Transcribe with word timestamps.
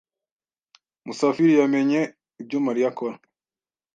Musafiri 1.05 1.53
yamenye 1.61 1.99
ibyo 2.41 2.57
Mariya 2.65 2.87
akora. 2.91 3.15